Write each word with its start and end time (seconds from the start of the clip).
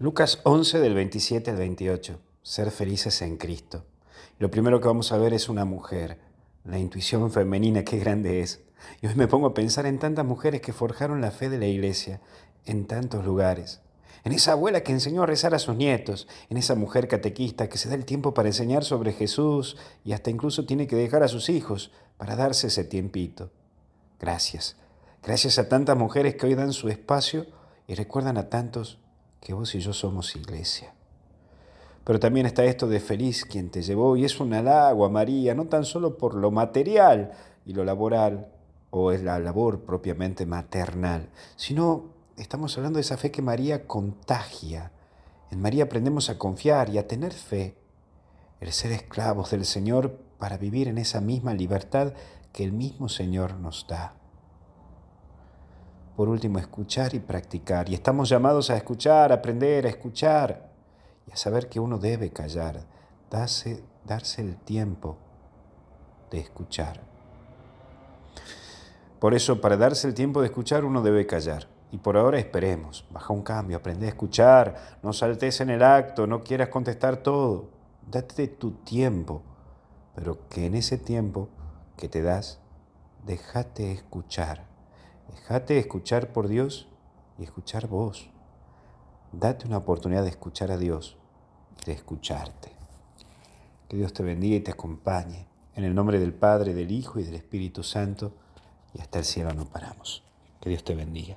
Lucas 0.00 0.38
11 0.44 0.78
del 0.78 0.94
27 0.94 1.50
al 1.50 1.56
28. 1.56 2.20
Ser 2.42 2.70
felices 2.70 3.20
en 3.20 3.36
Cristo. 3.36 3.84
Lo 4.38 4.48
primero 4.48 4.80
que 4.80 4.86
vamos 4.86 5.10
a 5.10 5.18
ver 5.18 5.34
es 5.34 5.48
una 5.48 5.64
mujer. 5.64 6.20
La 6.64 6.78
intuición 6.78 7.32
femenina, 7.32 7.82
qué 7.82 7.98
grande 7.98 8.40
es. 8.40 8.60
Y 9.02 9.08
hoy 9.08 9.16
me 9.16 9.26
pongo 9.26 9.48
a 9.48 9.54
pensar 9.54 9.86
en 9.86 9.98
tantas 9.98 10.24
mujeres 10.24 10.60
que 10.60 10.72
forjaron 10.72 11.20
la 11.20 11.32
fe 11.32 11.48
de 11.48 11.58
la 11.58 11.66
iglesia 11.66 12.20
en 12.64 12.86
tantos 12.86 13.24
lugares. 13.24 13.80
En 14.22 14.30
esa 14.30 14.52
abuela 14.52 14.84
que 14.84 14.92
enseñó 14.92 15.24
a 15.24 15.26
rezar 15.26 15.52
a 15.52 15.58
sus 15.58 15.74
nietos, 15.74 16.28
en 16.48 16.58
esa 16.58 16.76
mujer 16.76 17.08
catequista 17.08 17.68
que 17.68 17.78
se 17.78 17.88
da 17.88 17.96
el 17.96 18.04
tiempo 18.04 18.34
para 18.34 18.50
enseñar 18.50 18.84
sobre 18.84 19.12
Jesús 19.12 19.76
y 20.04 20.12
hasta 20.12 20.30
incluso 20.30 20.64
tiene 20.64 20.86
que 20.86 20.94
dejar 20.94 21.24
a 21.24 21.28
sus 21.28 21.48
hijos 21.48 21.90
para 22.16 22.36
darse 22.36 22.68
ese 22.68 22.84
tiempito. 22.84 23.50
Gracias. 24.20 24.76
Gracias 25.24 25.58
a 25.58 25.68
tantas 25.68 25.96
mujeres 25.96 26.36
que 26.36 26.46
hoy 26.46 26.54
dan 26.54 26.72
su 26.72 26.88
espacio 26.88 27.46
y 27.88 27.96
recuerdan 27.96 28.36
a 28.36 28.48
tantos 28.48 29.00
que 29.40 29.54
vos 29.54 29.74
y 29.74 29.80
yo 29.80 29.92
somos 29.92 30.36
iglesia. 30.36 30.94
Pero 32.04 32.20
también 32.20 32.46
está 32.46 32.64
esto 32.64 32.88
de 32.88 33.00
feliz 33.00 33.44
quien 33.44 33.70
te 33.70 33.82
llevó 33.82 34.16
y 34.16 34.24
es 34.24 34.40
un 34.40 34.54
halago 34.54 35.04
a 35.04 35.10
María, 35.10 35.54
no 35.54 35.66
tan 35.66 35.84
solo 35.84 36.16
por 36.16 36.34
lo 36.34 36.50
material 36.50 37.32
y 37.66 37.74
lo 37.74 37.84
laboral, 37.84 38.48
o 38.90 39.12
es 39.12 39.22
la 39.22 39.38
labor 39.38 39.80
propiamente 39.80 40.46
maternal, 40.46 41.28
sino 41.56 42.06
estamos 42.36 42.76
hablando 42.76 42.96
de 42.96 43.02
esa 43.02 43.18
fe 43.18 43.30
que 43.30 43.42
María 43.42 43.86
contagia. 43.86 44.92
En 45.50 45.60
María 45.60 45.84
aprendemos 45.84 46.30
a 46.30 46.38
confiar 46.38 46.88
y 46.88 46.98
a 46.98 47.06
tener 47.06 47.32
fe, 47.32 47.76
el 48.60 48.72
ser 48.72 48.92
esclavos 48.92 49.50
del 49.50 49.66
Señor 49.66 50.18
para 50.38 50.56
vivir 50.56 50.88
en 50.88 50.98
esa 50.98 51.20
misma 51.20 51.52
libertad 51.52 52.14
que 52.52 52.64
el 52.64 52.72
mismo 52.72 53.08
Señor 53.08 53.54
nos 53.54 53.86
da 53.86 54.17
por 56.18 56.28
último, 56.28 56.58
escuchar 56.58 57.14
y 57.14 57.20
practicar. 57.20 57.88
Y 57.88 57.94
estamos 57.94 58.28
llamados 58.28 58.70
a 58.70 58.76
escuchar, 58.76 59.30
aprender, 59.30 59.86
a 59.86 59.88
escuchar 59.88 60.68
y 61.24 61.30
a 61.30 61.36
saber 61.36 61.68
que 61.68 61.78
uno 61.78 61.96
debe 61.96 62.32
callar, 62.32 62.80
darse, 63.30 63.84
darse 64.04 64.42
el 64.42 64.56
tiempo 64.56 65.16
de 66.32 66.40
escuchar. 66.40 67.02
Por 69.20 69.32
eso, 69.32 69.60
para 69.60 69.76
darse 69.76 70.08
el 70.08 70.14
tiempo 70.14 70.40
de 70.40 70.46
escuchar, 70.46 70.84
uno 70.84 71.02
debe 71.02 71.24
callar. 71.24 71.68
Y 71.92 71.98
por 71.98 72.16
ahora 72.16 72.40
esperemos, 72.40 73.06
baja 73.12 73.32
un 73.32 73.42
cambio, 73.42 73.76
aprende 73.76 74.06
a 74.06 74.08
escuchar, 74.08 74.98
no 75.04 75.12
saltes 75.12 75.60
en 75.60 75.70
el 75.70 75.84
acto, 75.84 76.26
no 76.26 76.42
quieras 76.42 76.70
contestar 76.70 77.18
todo. 77.18 77.68
Date 78.10 78.48
tu 78.48 78.72
tiempo, 78.72 79.44
pero 80.16 80.48
que 80.48 80.66
en 80.66 80.74
ese 80.74 80.98
tiempo 80.98 81.48
que 81.96 82.08
te 82.08 82.22
das, 82.22 82.58
déjate 83.24 83.92
escuchar. 83.92 84.67
Déjate 85.34 85.78
escuchar 85.78 86.32
por 86.32 86.48
Dios 86.48 86.88
y 87.38 87.44
escuchar 87.44 87.88
vos. 87.88 88.30
Date 89.32 89.66
una 89.66 89.78
oportunidad 89.78 90.22
de 90.22 90.30
escuchar 90.30 90.70
a 90.70 90.78
Dios, 90.78 91.16
de 91.84 91.92
escucharte. 91.92 92.72
Que 93.88 93.96
Dios 93.96 94.12
te 94.12 94.22
bendiga 94.22 94.56
y 94.56 94.60
te 94.60 94.70
acompañe. 94.70 95.46
En 95.74 95.84
el 95.84 95.94
nombre 95.94 96.18
del 96.18 96.34
Padre, 96.34 96.74
del 96.74 96.90
Hijo 96.90 97.20
y 97.20 97.24
del 97.24 97.34
Espíritu 97.34 97.82
Santo, 97.82 98.32
y 98.94 99.00
hasta 99.00 99.18
el 99.18 99.24
cielo 99.24 99.52
no 99.52 99.66
paramos. 99.66 100.24
Que 100.60 100.70
Dios 100.70 100.82
te 100.82 100.94
bendiga. 100.94 101.36